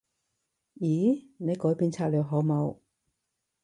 [0.79, 1.27] 咦？
[1.37, 2.77] 你改變策略好冇？